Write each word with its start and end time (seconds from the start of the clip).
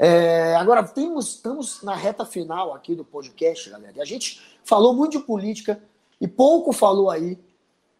É, 0.00 0.54
agora, 0.54 0.84
temos, 0.84 1.30
estamos 1.30 1.82
na 1.82 1.96
reta 1.96 2.24
final 2.24 2.72
aqui 2.72 2.94
do 2.94 3.04
podcast, 3.04 3.68
galera. 3.68 3.94
E 3.96 4.00
a 4.00 4.04
gente 4.04 4.40
falou 4.62 4.94
muito 4.94 5.18
de 5.18 5.24
política 5.24 5.82
e 6.20 6.28
pouco 6.28 6.72
falou 6.72 7.10
aí 7.10 7.36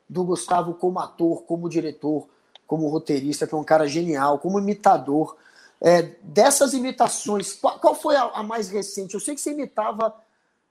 do 0.09 0.23
Gustavo 0.23 0.75
como 0.75 1.01
ator, 1.01 1.43
como 1.43 1.69
diretor, 1.69 2.29
como 2.69 2.89
roteirista, 2.89 3.49
que 3.49 3.55
é 3.55 3.59
um 3.59 3.65
cara 3.65 3.89
genial, 3.89 4.39
como 4.39 4.61
imitador. 4.61 5.37
É, 5.81 6.03
dessas 6.23 6.73
imitações, 6.73 7.55
qual, 7.55 7.79
qual 7.81 7.95
foi 7.97 8.15
a, 8.15 8.25
a, 8.27 8.43
mais 8.45 8.69
recente? 8.69 9.15
Eu 9.15 9.21
sei 9.21 9.35
que 9.35 9.41
você 9.41 9.51
imitava 9.51 10.15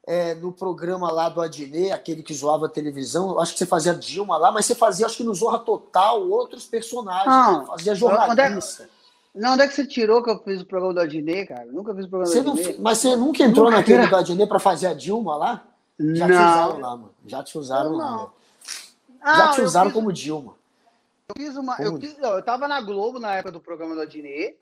é, 0.06 0.34
no 0.36 0.54
programa 0.54 1.12
lá 1.12 1.28
do 1.28 1.42
Adnet, 1.42 1.92
aquele 1.92 2.24
que 2.24 2.34
zoava 2.34 2.68
a 2.68 2.70
televisão, 2.70 3.38
acho 3.40 3.52
que 3.54 3.60
você 3.60 3.66
fazia 3.66 3.94
Dilma 3.94 4.38
lá, 4.38 4.52
mas 4.52 4.66
você 4.66 4.76
fazia, 4.76 5.06
acho 5.06 5.18
que 5.18 5.24
no 5.24 5.34
Zorra 5.34 5.60
Total, 5.60 6.22
outros 6.30 6.66
personagens, 6.66 7.28
ah, 7.28 7.66
fazia 7.68 7.96
jornalista. 7.96 8.90
Não, 9.34 9.54
onde 9.54 9.62
é 9.62 9.68
que 9.68 9.74
você 9.74 9.86
tirou 9.86 10.24
que 10.24 10.30
eu 10.30 10.40
fiz 10.40 10.62
o 10.62 10.66
programa 10.66 10.96
do 10.96 11.00
Adnet, 11.02 11.48
cara? 11.48 11.66
Nunca 11.66 11.94
fiz 11.94 12.06
o 12.06 12.10
programa 12.10 12.34
você 12.34 12.42
do 12.42 12.52
Adnet. 12.52 12.82
Mas 12.82 12.98
você 12.98 13.16
nunca 13.16 13.44
entrou 13.44 13.66
nunca 13.66 13.78
naquele 13.78 14.00
era... 14.00 14.08
do 14.08 14.16
Adnet 14.16 14.48
para 14.48 14.60
fazer 14.60 14.88
a 14.88 14.94
Dilma 14.94 15.36
lá? 15.36 15.68
Já 16.00 16.28
não. 16.28 16.36
te 16.36 16.44
usaram 16.44 16.80
lá, 16.80 16.90
mano. 16.96 17.16
Já 17.26 17.44
te 17.44 17.58
usaram 17.58 17.92
não, 17.92 17.98
lá. 17.98 18.32
Ah, 19.22 19.38
Já 19.38 19.52
te 19.52 19.62
usaram 19.62 19.90
fiz... 19.90 19.94
como 19.94 20.14
Dilma. 20.14 20.56
Eu 21.30 21.36
fiz 21.36 21.58
uma. 21.58 21.76
Eu, 21.80 22.00
fiz, 22.00 22.18
eu 22.18 22.42
tava 22.42 22.68
na 22.68 22.80
Globo 22.82 23.20
na 23.20 23.36
época 23.36 23.52
do 23.52 23.60
programa 23.60 23.96
do 23.96 24.02
Adnet. 24.02 24.58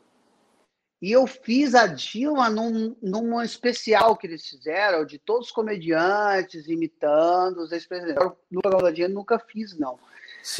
E 1.02 1.12
eu 1.12 1.28
fiz 1.28 1.76
a 1.76 1.88
Dilma 1.88 2.50
num, 2.50 2.96
num 3.02 3.42
especial 3.42 4.16
que 4.16 4.26
eles 4.26 4.48
fizeram, 4.48 5.06
de 5.06 5.20
todos 5.20 5.48
os 5.48 5.54
comediantes 5.54 6.68
imitando 6.68 7.58
os 7.58 7.72
ex-presidentes. 7.72 8.24
No 8.50 8.62
programa 8.62 8.84
do 8.84 8.88
Adnet 8.88 9.14
nunca 9.14 9.38
fiz, 9.38 9.78
não. 9.78 10.00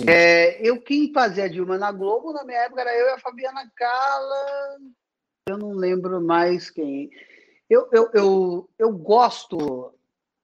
É, 0.08 0.68
eu, 0.68 0.82
quem 0.82 1.14
fazia 1.14 1.44
a 1.44 1.48
Dilma 1.48 1.78
na 1.78 1.92
Globo, 1.92 2.34
na 2.34 2.44
minha 2.44 2.60
época, 2.60 2.82
era 2.82 2.98
eu 2.98 3.08
e 3.08 3.10
a 3.12 3.20
Fabiana 3.20 3.72
Cala. 3.76 4.80
Eu 5.48 5.58
não 5.60 5.74
lembro 5.74 6.20
mais 6.20 6.72
quem. 6.72 7.12
Eu, 7.70 7.88
eu, 7.92 8.10
eu, 8.14 8.70
eu 8.80 8.92
gosto. 8.92 9.94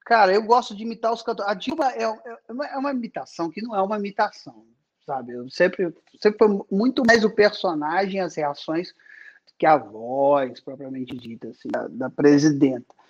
Cara, 0.06 0.34
eu 0.34 0.44
gosto 0.44 0.76
de 0.76 0.84
imitar 0.84 1.12
os 1.12 1.24
cantores. 1.24 1.52
A 1.52 1.56
Dilma 1.56 1.92
é, 1.92 2.04
é, 2.04 2.52
uma, 2.52 2.68
é 2.68 2.78
uma 2.78 2.92
imitação 2.92 3.50
que 3.50 3.62
não 3.62 3.76
é 3.76 3.82
uma 3.82 3.98
imitação, 3.98 4.66
sabe? 5.06 5.34
Eu 5.34 5.50
sempre, 5.50 5.94
sempre 6.20 6.38
foi 6.38 6.66
muito 6.70 7.04
mais 7.06 7.24
o 7.24 7.30
personagem, 7.30 8.20
as 8.20 8.36
reações, 8.36 8.94
que 9.58 9.66
a 9.66 9.78
voz 9.78 10.60
propriamente 10.60 11.18
dita 11.18 11.50
assim, 11.50 11.70
da, 11.70 11.88
da 11.88 12.10
presidenta 12.10 13.01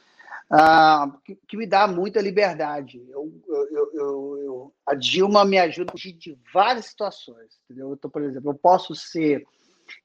ah, 0.52 1.09
que, 1.23 1.55
me 1.55 1.66
dá 1.66 1.88
muita 1.88 2.21
liberdade. 2.21 3.02
Eu, 3.09 3.31
eu, 3.47 3.89
eu, 3.94 4.73
a 4.85 4.94
Dilma 4.94 5.45
me 5.45 5.57
ajuda 5.57 5.94
de 5.94 6.38
várias 6.53 6.88
situações. 6.88 7.59
Entendeu? 7.63 7.94
Então, 7.94 8.09
por 8.09 8.21
exemplo, 8.21 8.52
eu 8.52 8.55
posso 8.55 8.94
ser 8.94 9.45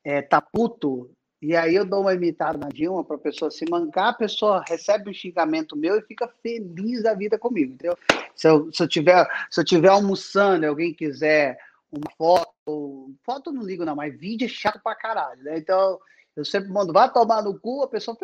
é, 0.04 0.22
taputo 0.22 1.10
e 1.40 1.54
aí 1.54 1.74
eu 1.74 1.84
dou 1.84 2.00
uma 2.00 2.14
imitada 2.14 2.56
na 2.56 2.68
Dilma 2.68 3.04
para 3.04 3.16
a 3.16 3.20
pessoa 3.20 3.50
se 3.50 3.68
mancar, 3.68 4.08
a 4.08 4.14
pessoa 4.14 4.64
recebe 4.66 5.10
um 5.10 5.14
xingamento 5.14 5.76
meu 5.76 5.98
e 5.98 6.02
fica 6.02 6.26
feliz 6.42 7.02
da 7.02 7.14
vida 7.14 7.38
comigo, 7.38 7.74
entendeu? 7.74 7.96
Se 8.34 8.48
eu, 8.48 8.72
se 8.72 8.82
eu, 8.82 8.88
tiver, 8.88 9.28
se 9.50 9.60
eu 9.60 9.64
tiver 9.64 9.88
almoçando 9.88 10.64
e 10.64 10.68
alguém 10.68 10.94
quiser 10.94 11.58
uma 11.92 12.10
foto, 12.16 13.14
foto 13.24 13.52
não 13.52 13.62
ligo 13.62 13.84
não, 13.84 13.94
mas 13.94 14.18
vídeo 14.18 14.46
é 14.46 14.48
chato 14.48 14.80
pra 14.82 14.94
caralho, 14.94 15.42
né? 15.42 15.58
Então, 15.58 15.98
eu 16.36 16.44
sempre 16.44 16.70
mando, 16.70 16.92
vá 16.92 17.08
tomar 17.08 17.42
no 17.42 17.58
cu, 17.58 17.82
a 17.82 17.88
pessoa 17.88 18.16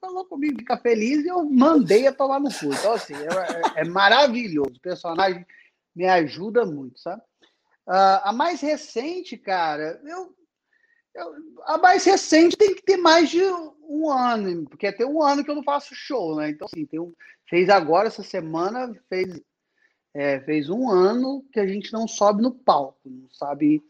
falou 0.00 0.24
comigo, 0.26 0.58
fica 0.58 0.76
feliz, 0.76 1.24
e 1.24 1.28
eu 1.28 1.44
mandei 1.44 2.06
a 2.06 2.12
tomar 2.12 2.38
no 2.38 2.48
cu. 2.48 2.72
Então, 2.72 2.92
assim, 2.92 3.14
é, 3.14 3.80
é, 3.80 3.82
é 3.82 3.84
maravilhoso. 3.84 4.76
O 4.76 4.80
personagem 4.80 5.44
me 5.94 6.06
ajuda 6.06 6.64
muito, 6.64 7.00
sabe? 7.00 7.22
Uh, 7.86 8.22
a 8.22 8.32
mais 8.32 8.60
recente, 8.60 9.36
cara, 9.36 10.00
eu, 10.04 10.34
eu, 11.14 11.34
a 11.64 11.78
mais 11.78 12.04
recente 12.04 12.56
tem 12.56 12.74
que 12.74 12.82
ter 12.82 12.96
mais 12.96 13.28
de 13.28 13.42
um 13.88 14.08
ano, 14.08 14.64
porque 14.66 14.92
tem 14.92 15.04
um 15.04 15.20
ano 15.20 15.44
que 15.44 15.50
eu 15.50 15.56
não 15.56 15.64
faço 15.64 15.94
show, 15.94 16.36
né? 16.36 16.50
Então, 16.50 16.66
assim, 16.72 16.86
tem 16.86 17.00
um, 17.00 17.12
fez 17.48 17.68
agora, 17.68 18.06
essa 18.06 18.22
semana, 18.22 18.94
fez, 19.08 19.40
é, 20.14 20.40
fez 20.40 20.68
um 20.68 20.88
ano 20.88 21.44
que 21.52 21.58
a 21.58 21.66
gente 21.66 21.92
não 21.92 22.06
sobe 22.06 22.42
no 22.42 22.54
palco, 22.54 23.00
não 23.04 23.28
sabe 23.30 23.82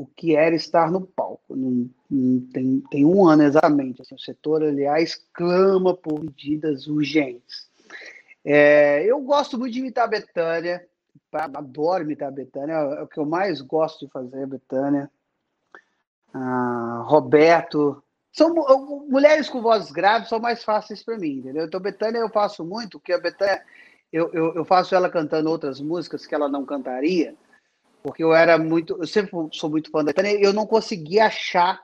o 0.00 0.06
que 0.06 0.34
era 0.34 0.54
estar 0.54 0.90
no 0.90 1.02
palco. 1.02 1.54
Não, 1.54 1.90
não 2.10 2.40
tem, 2.52 2.82
tem 2.90 3.04
um 3.04 3.28
ano 3.28 3.42
exatamente. 3.42 4.00
Assim, 4.00 4.14
o 4.14 4.18
setor, 4.18 4.62
aliás, 4.62 5.22
clama 5.34 5.94
por 5.94 6.24
medidas 6.24 6.86
urgentes. 6.86 7.68
É, 8.42 9.04
eu 9.04 9.20
gosto 9.20 9.58
muito 9.58 9.74
de 9.74 9.80
imitar 9.80 10.04
a 10.04 10.08
Betânia, 10.08 10.88
adoro 11.30 12.04
imitar 12.04 12.28
a 12.28 12.32
Betânia, 12.32 12.72
é 12.72 13.02
o 13.02 13.06
que 13.06 13.18
eu 13.18 13.26
mais 13.26 13.60
gosto 13.60 14.06
de 14.06 14.12
fazer, 14.12 14.42
a 14.42 14.46
Betânia. 14.46 15.10
Ah, 16.32 17.04
Roberto. 17.06 18.02
São 18.32 18.54
mulheres 19.08 19.50
com 19.50 19.60
vozes 19.60 19.90
graves 19.90 20.28
são 20.28 20.38
mais 20.38 20.64
fáceis 20.64 21.02
para 21.02 21.18
mim, 21.18 21.38
entendeu? 21.38 21.64
Então, 21.66 21.80
Betânia 21.80 22.20
eu 22.20 22.30
faço 22.30 22.64
muito, 22.64 22.98
porque 22.98 23.12
a 23.12 23.20
Betânia 23.20 23.62
eu, 24.10 24.30
eu, 24.32 24.54
eu 24.54 24.64
faço 24.64 24.94
ela 24.94 25.10
cantando 25.10 25.50
outras 25.50 25.78
músicas 25.78 26.24
que 26.24 26.34
ela 26.34 26.48
não 26.48 26.64
cantaria 26.64 27.36
porque 28.02 28.22
eu 28.22 28.34
era 28.34 28.58
muito, 28.58 28.96
eu 28.98 29.06
sempre 29.06 29.32
sou 29.52 29.70
muito 29.70 29.90
fã 29.90 30.04
da 30.04 30.12
Tânia, 30.12 30.40
eu 30.40 30.52
não 30.52 30.66
conseguia 30.66 31.26
achar 31.26 31.80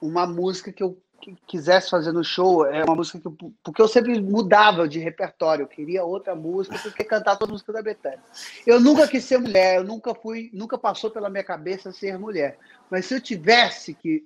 uma 0.00 0.26
música 0.26 0.72
que 0.72 0.82
eu 0.82 1.00
quisesse 1.46 1.90
fazer 1.90 2.12
no 2.12 2.22
show, 2.22 2.64
é 2.64 2.84
uma 2.84 2.94
música 2.94 3.18
que 3.18 3.52
porque 3.62 3.82
eu 3.82 3.88
sempre 3.88 4.20
mudava 4.20 4.88
de 4.88 4.98
repertório, 4.98 5.64
eu 5.64 5.68
queria 5.68 6.04
outra 6.04 6.34
música 6.34 6.78
porque 6.78 7.02
cantar 7.02 7.36
toda 7.36 7.50
a 7.50 7.52
música 7.52 7.72
da 7.72 7.82
Betânia. 7.82 8.22
Eu 8.66 8.80
nunca 8.80 9.08
quis 9.08 9.24
ser 9.24 9.38
mulher, 9.38 9.76
eu 9.76 9.84
nunca 9.84 10.14
fui, 10.14 10.50
nunca 10.52 10.78
passou 10.78 11.10
pela 11.10 11.28
minha 11.28 11.44
cabeça 11.44 11.92
ser 11.92 12.18
mulher. 12.18 12.56
Mas 12.88 13.06
se 13.06 13.14
eu 13.14 13.20
tivesse 13.20 13.94
que, 13.94 14.24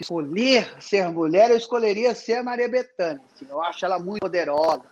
escolher 0.00 0.74
ser 0.80 1.08
mulher, 1.10 1.50
eu 1.50 1.56
escolheria 1.56 2.14
ser 2.14 2.34
a 2.34 2.42
Maria 2.42 2.68
Bethânia. 2.68 3.22
Assim, 3.32 3.46
eu 3.48 3.62
acho 3.62 3.84
ela 3.84 3.98
muito 3.98 4.20
poderosa. 4.20 4.82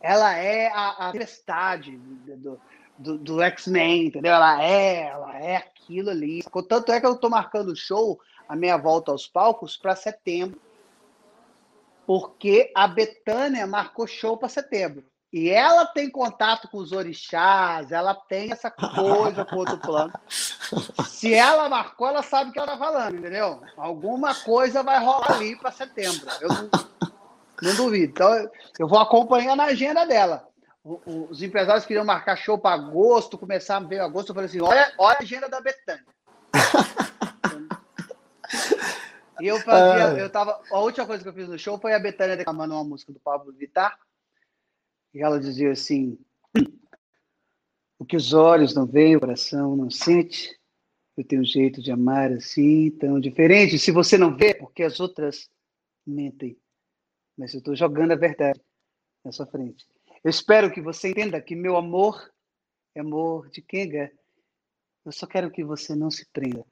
Ela 0.00 0.36
é 0.36 0.68
a, 0.68 1.08
a 1.08 1.12
tempestade 1.12 1.96
do, 1.96 2.60
do 2.98 3.42
X-Men, 3.42 4.06
entendeu? 4.06 4.32
Ela 4.32 4.62
é, 4.62 5.06
ela 5.06 5.38
é 5.38 5.56
aquilo 5.56 6.10
ali. 6.10 6.42
Tanto 6.68 6.92
é 6.92 7.00
que 7.00 7.06
eu 7.06 7.14
estou 7.14 7.28
marcando 7.28 7.68
o 7.68 7.76
show, 7.76 8.20
a 8.48 8.54
minha 8.54 8.76
volta 8.76 9.10
aos 9.10 9.26
palcos, 9.26 9.76
para 9.76 9.96
setembro. 9.96 10.60
Porque 12.06 12.70
a 12.74 12.86
Betânia 12.86 13.66
marcou 13.66 14.06
show 14.06 14.36
para 14.36 14.48
setembro. 14.48 15.04
E 15.32 15.50
ela 15.50 15.84
tem 15.84 16.08
contato 16.08 16.68
com 16.68 16.78
os 16.78 16.92
orixás, 16.92 17.90
ela 17.90 18.14
tem 18.14 18.52
essa 18.52 18.70
coisa 18.70 19.44
com 19.44 19.56
outro 19.56 19.78
plano. 19.78 20.12
Se 21.08 21.34
ela 21.34 21.68
marcou, 21.68 22.06
ela 22.06 22.22
sabe 22.22 22.50
o 22.50 22.52
que 22.52 22.58
ela 22.58 22.74
está 22.74 22.86
falando, 22.86 23.16
entendeu? 23.16 23.60
Alguma 23.76 24.32
coisa 24.32 24.84
vai 24.84 25.04
rolar 25.04 25.32
ali 25.32 25.56
para 25.56 25.72
setembro. 25.72 26.28
Eu 26.40 26.48
não, 26.48 26.70
não 27.62 27.74
duvido. 27.74 28.12
Então, 28.12 28.50
eu 28.78 28.86
vou 28.86 29.00
acompanhar 29.00 29.56
na 29.56 29.64
agenda 29.64 30.06
dela 30.06 30.46
os 30.84 31.42
empresários 31.42 31.86
queriam 31.86 32.04
marcar 32.04 32.36
show 32.36 32.58
para 32.58 32.74
agosto, 32.74 33.38
começar 33.38 33.78
a 33.78 33.80
ver 33.80 34.00
agosto. 34.00 34.28
Eu 34.28 34.34
falei 34.34 34.48
assim: 34.48 34.60
olha, 34.60 34.92
olha 34.98 35.16
a 35.18 35.22
agenda 35.22 35.48
da 35.48 35.60
Betânia. 35.60 36.04
e 39.40 39.46
eu 39.46 39.58
fazia, 39.60 40.08
ah. 40.12 40.18
eu 40.18 40.28
tava. 40.28 40.60
A 40.70 40.80
última 40.80 41.06
coisa 41.06 41.22
que 41.22 41.28
eu 41.28 41.32
fiz 41.32 41.48
no 41.48 41.58
show 41.58 41.78
foi 41.78 41.94
a 41.94 41.98
Betânia 41.98 42.36
declamando 42.36 42.74
uma 42.74 42.84
música 42.84 43.12
do 43.12 43.18
Pablo 43.18 43.50
Vittar. 43.52 43.98
E 45.14 45.22
ela 45.22 45.40
dizia 45.40 45.72
assim: 45.72 46.18
O 47.98 48.04
que 48.04 48.16
os 48.16 48.34
olhos 48.34 48.74
não 48.74 48.84
veem, 48.84 49.16
o 49.16 49.20
coração 49.20 49.74
não 49.74 49.88
sente. 49.88 50.54
Eu 51.16 51.24
tenho 51.24 51.42
um 51.42 51.46
jeito 51.46 51.80
de 51.80 51.92
amar 51.92 52.30
assim, 52.32 52.90
tão 52.90 53.18
diferente. 53.18 53.78
Se 53.78 53.90
você 53.90 54.18
não 54.18 54.36
vê, 54.36 54.52
porque 54.52 54.82
as 54.82 55.00
outras 55.00 55.48
mentem. 56.06 56.58
Mas 57.38 57.54
eu 57.54 57.58
estou 57.58 57.74
jogando 57.74 58.12
a 58.12 58.16
verdade 58.16 58.60
na 59.24 59.32
sua 59.32 59.46
frente. 59.46 59.86
Eu 60.24 60.30
espero 60.30 60.72
que 60.72 60.80
você 60.80 61.10
entenda 61.10 61.38
que 61.38 61.54
meu 61.54 61.76
amor 61.76 62.32
é 62.94 63.00
amor 63.00 63.50
de 63.50 63.60
Kenga. 63.60 64.10
Eu 65.04 65.12
só 65.12 65.26
quero 65.26 65.50
que 65.50 65.62
você 65.62 65.94
não 65.94 66.10
se 66.10 66.24
prenda 66.32 66.64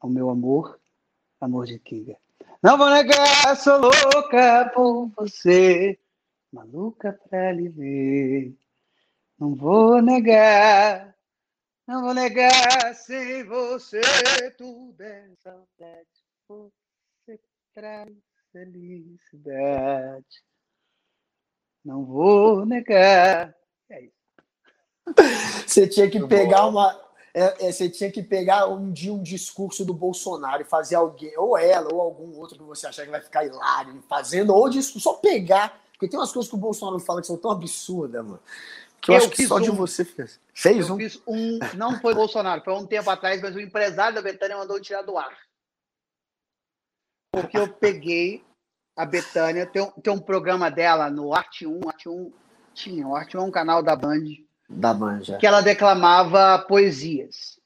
ao 0.00 0.08
meu 0.08 0.30
amor, 0.30 0.80
amor 1.38 1.66
de 1.66 1.78
Kinga. 1.78 2.16
Não 2.62 2.78
vou 2.78 2.88
negar, 2.88 3.54
sou 3.58 3.78
louca 3.78 4.70
por 4.74 5.08
você, 5.08 6.00
maluca 6.50 7.12
pra 7.28 7.52
lhe 7.52 7.68
ver. 7.68 8.56
Não 9.38 9.54
vou 9.54 10.00
negar, 10.00 11.14
não 11.86 12.04
vou 12.04 12.14
negar, 12.14 12.94
sem 12.94 13.44
você 13.44 14.00
tudo 14.56 14.98
é 15.02 15.30
saudade. 15.42 16.08
Você 16.48 17.38
traz 17.74 18.16
felicidade. 18.50 20.42
Não 21.84 22.04
vou 22.04 22.64
negar. 22.64 23.54
É 23.90 24.00
isso. 24.02 24.14
Você 25.66 25.86
tinha 25.86 26.08
que 26.08 26.26
pegar 26.26 26.66
uma. 26.66 26.98
É, 27.34 27.66
é, 27.66 27.72
você 27.72 27.90
tinha 27.90 28.10
que 28.10 28.22
pegar 28.22 28.68
um 28.68 28.92
dia 28.92 29.12
um 29.12 29.22
discurso 29.22 29.84
do 29.84 29.92
Bolsonaro 29.92 30.62
e 30.62 30.64
fazer 30.64 30.94
alguém, 30.94 31.36
ou 31.36 31.58
ela, 31.58 31.92
ou 31.92 32.00
algum 32.00 32.38
outro 32.38 32.56
que 32.56 32.62
você 32.62 32.86
achar 32.86 33.04
que 33.04 33.10
vai 33.10 33.20
ficar 33.20 33.44
hilário, 33.44 34.02
fazendo, 34.08 34.54
ou 34.54 34.68
discurso, 34.68 35.00
só 35.00 35.14
pegar. 35.14 35.82
Porque 35.92 36.08
tem 36.08 36.18
umas 36.18 36.32
coisas 36.32 36.48
que 36.48 36.56
o 36.56 36.60
Bolsonaro 36.60 37.00
fala 37.00 37.20
que 37.20 37.26
são 37.26 37.36
tão 37.36 37.50
absurdas, 37.50 38.24
mano. 38.24 38.40
Que 39.02 39.10
eu, 39.10 39.16
eu 39.16 39.18
acho 39.18 39.30
que 39.30 39.46
só 39.46 39.56
um, 39.56 39.60
de 39.60 39.70
você 39.70 40.04
fez. 40.04 40.40
Fez 40.54 40.88
eu 40.88 40.94
um? 40.94 40.96
fiz 40.96 41.20
um. 41.26 41.58
Não 41.76 42.00
foi 42.00 42.14
Bolsonaro, 42.14 42.62
foi 42.64 42.72
um 42.74 42.86
tempo 42.86 43.10
atrás, 43.10 43.42
mas 43.42 43.54
o 43.54 43.60
empresário 43.60 44.14
da 44.14 44.22
Betânia 44.22 44.56
mandou 44.56 44.80
tirar 44.80 45.02
do 45.02 45.18
ar. 45.18 45.36
porque 47.32 47.58
eu 47.58 47.68
peguei 47.68 48.44
a 48.96 49.04
Betânia, 49.04 49.66
tem, 49.66 49.90
tem 50.02 50.12
um 50.12 50.20
programa 50.20 50.70
dela 50.70 51.10
no 51.10 51.34
Arte 51.34 51.66
1, 51.66 51.80
Arte 51.88 52.08
1 52.08 52.32
tinha, 52.72 53.06
o 53.06 53.14
Arte 53.14 53.36
1 53.36 53.40
é 53.40 53.44
um 53.44 53.50
canal 53.50 53.82
da 53.82 53.94
Band. 53.96 54.24
Da 54.68 54.92
Band, 54.94 55.22
é. 55.28 55.36
Que 55.36 55.46
ela 55.46 55.60
declamava 55.60 56.58
poesias. 56.66 57.58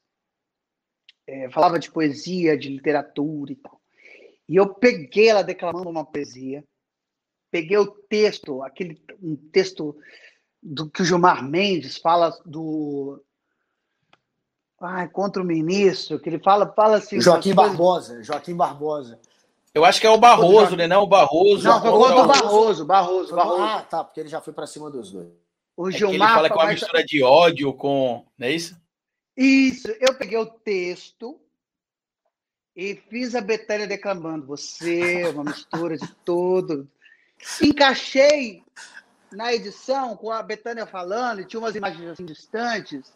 É, 1.27 1.49
falava 1.49 1.77
de 1.77 1.91
poesia, 1.91 2.57
de 2.57 2.69
literatura 2.69 3.51
e 3.51 3.55
tal. 3.55 3.79
E 4.47 4.55
eu 4.55 4.73
peguei 4.73 5.29
ela 5.29 5.43
declamando 5.43 5.89
uma 5.89 6.03
poesia, 6.03 6.63
peguei 7.51 7.77
o 7.77 7.85
texto, 7.85 8.63
aquele 8.63 8.99
um 9.21 9.35
texto 9.35 9.95
do 10.61 10.89
que 10.89 11.03
o 11.03 11.05
Gilmar 11.05 11.43
Mendes 11.43 11.97
fala 11.97 12.35
do 12.45 13.23
ai, 14.81 15.07
contra 15.09 15.41
o 15.41 15.45
ministro, 15.45 16.19
que 16.19 16.29
ele 16.29 16.39
fala, 16.39 16.71
fala 16.73 16.97
assim. 16.97 17.21
Joaquim 17.21 17.53
Barbosa, 17.53 18.07
coisas... 18.07 18.27
Joaquim 18.27 18.55
Barbosa. 18.55 19.19
Eu 19.79 19.85
acho 19.85 20.01
que 20.01 20.05
é 20.05 20.09
o 20.09 20.17
Barroso, 20.17 20.75
né? 20.75 20.87
Não, 20.87 21.03
o 21.03 21.07
Barroso. 21.07 21.63
Não, 21.63 21.81
foi 21.81 21.89
contra 21.89 22.23
o 22.23 22.27
Barroso, 22.27 22.85
Barroso, 22.85 23.35
Barroso. 23.35 23.63
Ah, 23.63 23.81
tá, 23.81 24.03
porque 24.03 24.19
ele 24.19 24.27
já 24.27 24.41
foi 24.41 24.51
para 24.51 24.67
cima 24.67 24.91
dos 24.91 25.11
dois. 25.11 25.29
O 25.77 25.87
é 25.87 25.91
Gilmar. 25.93 26.13
ele 26.29 26.35
fala 26.35 26.49
com 26.49 26.59
a 26.59 26.67
mistura 26.67 27.05
de 27.05 27.23
ódio 27.23 27.73
com. 27.73 28.25
Não 28.37 28.47
é 28.47 28.51
isso? 28.51 28.77
Isso, 29.37 29.87
eu 30.01 30.13
peguei 30.15 30.37
o 30.37 30.45
texto 30.45 31.39
e 32.75 32.93
fiz 33.09 33.35
a 33.35 33.41
Betânia 33.41 33.87
declamando. 33.87 34.45
Você, 34.47 35.29
uma 35.29 35.45
mistura 35.45 35.97
de 35.97 36.13
tudo. 36.25 36.85
Encaixei 37.61 38.61
na 39.31 39.53
edição 39.53 40.17
com 40.17 40.29
a 40.29 40.43
Betânia 40.43 40.85
falando, 40.85 41.39
e 41.39 41.45
tinha 41.45 41.59
umas 41.61 41.75
imagens 41.75 42.09
assim 42.09 42.25
distantes 42.25 43.13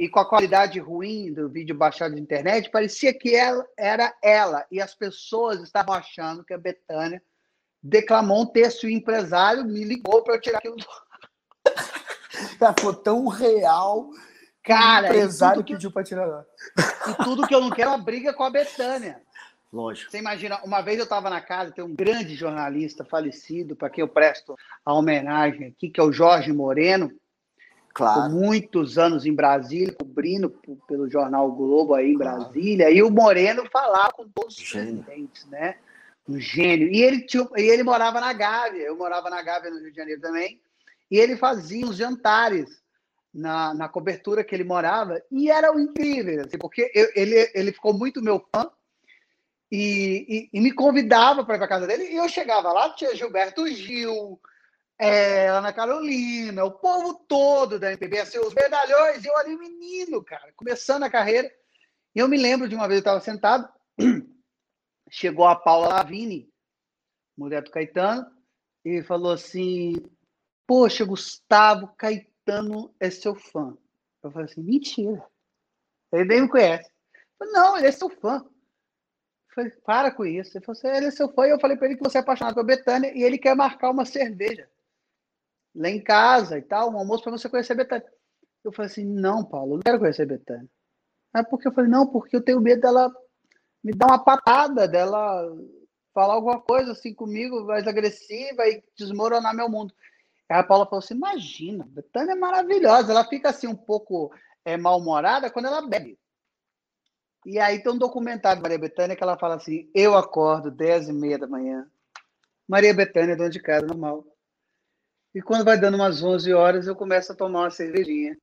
e 0.00 0.08
com 0.08 0.18
a 0.18 0.24
qualidade 0.24 0.80
ruim 0.80 1.30
do 1.30 1.46
vídeo 1.46 1.74
baixado 1.74 2.14
de 2.14 2.20
internet, 2.22 2.70
parecia 2.70 3.12
que 3.12 3.36
ela 3.36 3.66
era 3.78 4.16
ela. 4.22 4.64
E 4.70 4.80
as 4.80 4.94
pessoas 4.94 5.60
estavam 5.60 5.94
achando 5.94 6.42
que 6.42 6.54
a 6.54 6.58
Betânia 6.58 7.22
declamou 7.82 8.40
um 8.40 8.46
texto 8.46 8.88
e 8.88 8.94
o 8.94 8.96
empresário 8.96 9.62
me 9.62 9.84
ligou 9.84 10.22
para 10.22 10.36
eu 10.36 10.40
tirar 10.40 10.56
aquilo 10.56 10.76
do 10.76 10.86
Cara, 12.58 12.74
foi 12.80 12.96
tão 13.02 13.28
real. 13.28 14.08
Cara, 14.64 15.08
o 15.08 15.10
empresário 15.10 15.62
que... 15.62 15.74
pediu 15.74 15.92
para 15.92 16.02
tirar. 16.02 16.46
E 17.06 17.22
tudo 17.22 17.46
que 17.46 17.54
eu 17.54 17.60
não 17.60 17.68
quero 17.68 17.90
é 17.90 17.94
uma 17.94 18.02
briga 18.02 18.32
com 18.32 18.44
a 18.44 18.48
Betânia. 18.48 19.20
Lógico. 19.70 20.10
Você 20.10 20.18
imagina, 20.18 20.62
uma 20.64 20.80
vez 20.80 20.96
eu 20.96 21.04
estava 21.04 21.28
na 21.28 21.42
casa, 21.42 21.72
tem 21.72 21.84
um 21.84 21.94
grande 21.94 22.34
jornalista 22.34 23.04
falecido, 23.04 23.76
para 23.76 23.90
quem 23.90 24.00
eu 24.00 24.08
presto 24.08 24.56
a 24.82 24.94
homenagem 24.94 25.68
aqui, 25.68 25.90
que 25.90 26.00
é 26.00 26.02
o 26.02 26.10
Jorge 26.10 26.50
Moreno, 26.54 27.12
Claro. 28.00 28.32
muitos 28.32 28.98
anos 28.98 29.26
em 29.26 29.34
Brasília, 29.34 29.94
cobrindo 29.94 30.50
pelo 30.88 31.08
jornal 31.08 31.48
o 31.48 31.52
Globo 31.52 31.94
aí 31.94 32.12
em 32.12 32.16
Brasília, 32.16 32.86
claro. 32.86 32.94
e 32.94 33.02
o 33.02 33.10
Moreno 33.10 33.68
falava 33.70 34.12
com 34.12 34.28
todos 34.28 34.56
os 34.56 34.62
gênio. 34.62 35.02
presidentes, 35.02 35.46
né? 35.46 35.76
Um 36.28 36.40
gênio. 36.40 36.88
E 36.88 37.02
ele, 37.02 37.22
tinha, 37.22 37.46
e 37.56 37.62
ele 37.62 37.82
morava 37.82 38.20
na 38.20 38.32
Gávea, 38.32 38.82
eu 38.82 38.96
morava 38.96 39.28
na 39.28 39.42
Gávea 39.42 39.70
no 39.70 39.78
Rio 39.78 39.90
de 39.90 39.96
Janeiro 39.96 40.20
também, 40.20 40.60
e 41.10 41.18
ele 41.18 41.36
fazia 41.36 41.86
os 41.86 41.96
jantares 41.96 42.80
na, 43.32 43.74
na 43.74 43.88
cobertura 43.88 44.42
que 44.42 44.54
ele 44.54 44.64
morava, 44.64 45.20
e 45.30 45.50
eram 45.50 45.78
incríveis, 45.78 46.38
assim, 46.38 46.58
porque 46.58 46.90
eu, 46.94 47.08
ele, 47.14 47.50
ele 47.54 47.72
ficou 47.72 47.92
muito 47.92 48.22
meu 48.22 48.44
fã, 48.54 48.68
e, 49.70 50.48
e, 50.52 50.58
e 50.58 50.60
me 50.60 50.72
convidava 50.72 51.44
para 51.44 51.54
ir 51.54 51.58
para 51.58 51.68
casa 51.68 51.86
dele, 51.86 52.04
e 52.04 52.16
eu 52.16 52.28
chegava 52.28 52.72
lá, 52.72 52.90
tinha 52.90 53.14
Gilberto 53.14 53.66
Gil, 53.68 54.40
é, 55.02 55.48
Ana 55.48 55.72
Carolina, 55.72 56.62
o 56.62 56.72
povo 56.72 57.14
todo 57.26 57.78
da 57.78 57.88
MPB, 57.88 58.18
assim, 58.18 58.38
os 58.38 58.52
medalhões, 58.52 59.24
eu 59.24 59.34
ali 59.38 59.56
menino, 59.56 60.22
cara, 60.22 60.52
começando 60.52 61.04
a 61.04 61.10
carreira. 61.10 61.50
E 62.14 62.18
eu 62.18 62.28
me 62.28 62.36
lembro 62.36 62.68
de 62.68 62.74
uma 62.74 62.86
vez 62.86 62.98
eu 62.98 63.00
estava 63.00 63.18
sentado, 63.18 63.66
chegou 65.08 65.46
a 65.46 65.56
Paula 65.56 65.88
Lavini, 65.88 66.52
mulher 67.34 67.62
do 67.62 67.70
Caetano, 67.70 68.30
e 68.84 69.02
falou 69.02 69.32
assim: 69.32 69.94
Poxa, 70.66 71.02
Gustavo 71.06 71.88
Caetano 71.96 72.94
é 73.00 73.08
seu 73.08 73.34
fã. 73.34 73.74
Eu 74.22 74.30
falei 74.30 74.50
assim: 74.50 74.62
Mentira. 74.62 75.26
Ele 76.12 76.24
nem 76.26 76.42
me 76.42 76.48
conhece. 76.48 76.90
Falei, 77.38 77.54
Não, 77.54 77.78
ele 77.78 77.86
é 77.86 77.92
seu 77.92 78.10
fã. 78.10 78.44
Eu 79.48 79.54
falei, 79.54 79.70
para 79.82 80.10
com 80.10 80.26
isso. 80.26 80.58
Ele 80.58 80.64
falou 80.64 80.78
assim, 80.78 80.88
ele 80.88 81.06
é 81.06 81.10
seu 81.10 81.32
fã. 81.32 81.46
E 81.46 81.50
eu 81.50 81.60
falei 81.60 81.76
para 81.76 81.86
ele 81.86 81.96
que 81.96 82.02
você 82.02 82.18
é 82.18 82.20
apaixonado 82.20 82.54
pela 82.54 82.66
Betânia 82.66 83.16
e 83.16 83.22
ele 83.22 83.38
quer 83.38 83.56
marcar 83.56 83.90
uma 83.90 84.04
cerveja 84.04 84.68
lá 85.74 85.88
em 85.88 86.02
casa 86.02 86.58
e 86.58 86.62
tal, 86.62 86.90
um 86.90 86.98
almoço 86.98 87.22
para 87.22 87.32
você 87.32 87.48
conhecer 87.48 87.72
a 87.72 87.76
Betânia. 87.76 88.06
Eu 88.64 88.72
falei 88.72 88.90
assim, 88.90 89.04
não, 89.04 89.44
Paulo, 89.44 89.72
eu 89.72 89.76
não 89.76 89.82
quero 89.82 89.98
conhecer 89.98 90.22
a 90.22 90.26
Betânia. 90.26 90.68
Mas 91.32 91.48
porque 91.48 91.68
eu 91.68 91.72
falei, 91.72 91.90
não, 91.90 92.06
porque 92.06 92.36
eu 92.36 92.42
tenho 92.42 92.60
medo 92.60 92.82
dela 92.82 93.12
me 93.82 93.92
dar 93.92 94.06
uma 94.06 94.22
patada, 94.22 94.86
dela 94.86 95.50
falar 96.12 96.34
alguma 96.34 96.60
coisa 96.60 96.92
assim 96.92 97.14
comigo, 97.14 97.64
mais 97.64 97.86
agressiva 97.86 98.66
e 98.68 98.82
desmoronar 98.96 99.54
meu 99.54 99.68
mundo. 99.68 99.94
Aí 100.48 100.58
a 100.58 100.64
Paula 100.64 100.84
falou 100.84 100.98
assim: 100.98 101.14
imagina, 101.14 101.86
Betânia 101.88 102.32
é 102.32 102.36
maravilhosa, 102.36 103.12
ela 103.12 103.24
fica 103.24 103.50
assim 103.50 103.66
um 103.66 103.76
pouco 103.76 104.32
é, 104.64 104.76
mal-humorada 104.76 105.50
quando 105.50 105.66
ela 105.66 105.86
bebe. 105.86 106.18
E 107.46 107.58
aí 107.58 107.82
tem 107.82 107.92
um 107.92 107.98
documentário 107.98 108.58
de 108.58 108.62
Maria 108.62 108.78
Betânia 108.78 109.16
que 109.16 109.22
ela 109.22 109.38
fala 109.38 109.54
assim: 109.54 109.88
eu 109.94 110.16
acordo 110.16 110.70
10 110.70 111.08
e 111.08 111.12
meia 111.12 111.38
da 111.38 111.46
manhã. 111.46 111.88
Maria 112.68 112.92
Betânia, 112.92 113.36
dona 113.36 113.50
de 113.50 113.60
casa, 113.60 113.86
normal. 113.86 114.24
E 115.34 115.40
quando 115.40 115.64
vai 115.64 115.78
dando 115.78 115.94
umas 115.94 116.22
11 116.22 116.52
horas, 116.52 116.86
eu 116.86 116.96
começo 116.96 117.32
a 117.32 117.36
tomar 117.36 117.60
uma 117.60 117.70
cervejinha. 117.70 118.36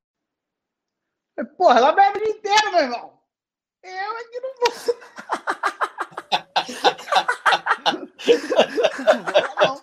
Porra, 1.58 1.80
ela 1.80 1.92
bebe 1.92 2.20
o 2.20 2.24
dia 2.24 2.32
inteiro, 2.32 2.72
meu 2.72 2.82
irmão. 2.82 3.20
Eu 3.84 4.18
aqui 4.18 4.40
não 4.40 4.54
vou. 4.56 4.74
não. 9.62 9.82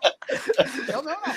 Eu 0.89 1.03
não, 1.03 1.13
não. 1.13 1.35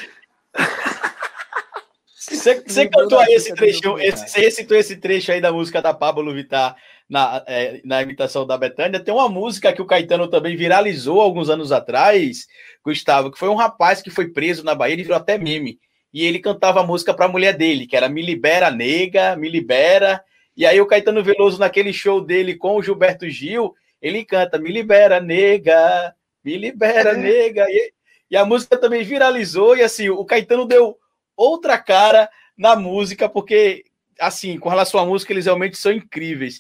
Você, 2.16 2.62
você 2.62 2.90
cantou 2.90 3.20
aí 3.20 3.34
esse 3.34 3.54
trecho, 3.54 4.00
esse, 4.00 4.28
você 4.28 4.40
recitou 4.42 4.78
esse 4.78 4.98
trecho 4.98 5.32
aí 5.32 5.40
da 5.42 5.52
música 5.52 5.82
da 5.82 5.94
Pablo 5.94 6.34
Vittar 6.34 6.76
na, 7.10 7.44
é, 7.48 7.82
na 7.84 8.02
imitação 8.02 8.46
da 8.46 8.58
Betânia. 8.58 9.00
Tem 9.00 9.14
uma 9.14 9.30
música 9.30 9.72
que 9.72 9.82
o 9.82 9.86
Caetano 9.86 10.28
também 10.28 10.56
viralizou 10.56 11.22
alguns 11.22 11.50
anos 11.50 11.72
atrás, 11.72 12.48
Gustavo, 12.84 13.32
que 13.32 13.40
foi 13.40 13.50
um 13.50 13.56
rapaz 13.56 14.02
que 14.02 14.10
foi 14.10 14.30
preso 14.30 14.64
na 14.64 14.76
Bahia, 14.76 14.94
ele 14.94 15.04
virou 15.04 15.18
até 15.18 15.38
meme. 15.38 15.80
E 16.14 16.26
ele 16.26 16.40
cantava 16.40 16.82
a 16.82 16.86
música 16.86 17.14
para 17.14 17.26
a 17.26 17.30
mulher 17.30 17.54
dele, 17.54 17.86
que 17.86 17.96
era 17.96 18.10
Me 18.10 18.22
Libera 18.22 18.72
Nega, 18.72 19.36
Me 19.36 19.50
Libera. 19.50 20.24
E 20.56 20.66
aí 20.66 20.80
o 20.82 20.88
Caetano 20.88 21.24
Veloso, 21.24 21.60
naquele 21.60 21.94
show 21.94 22.22
dele 22.22 22.56
com 22.56 22.76
o 22.76 22.82
Gilberto 22.82 23.30
Gil, 23.30 23.74
ele 24.02 24.26
canta 24.26 24.58
Me 24.58 24.72
Libera 24.72 25.20
Nega, 25.20 26.14
Me 26.44 26.58
Libera 26.58 27.12
é. 27.12 27.18
Nega. 27.18 27.66
E, 27.70 27.94
e 28.32 28.38
a 28.38 28.46
música 28.46 28.78
também 28.78 29.04
viralizou, 29.04 29.78
e 29.78 29.84
assim, 29.84 30.10
o 30.10 30.26
Caetano 30.26 30.66
deu 30.66 30.98
outra 31.36 31.78
cara 31.78 32.30
na 32.58 32.76
música, 32.76 33.30
porque, 33.30 33.84
assim, 34.20 34.58
com 34.58 34.70
relação 34.70 35.00
à 35.00 35.06
música, 35.06 35.32
eles 35.32 35.46
realmente 35.46 35.78
são 35.78 35.92
incríveis. 35.92 36.60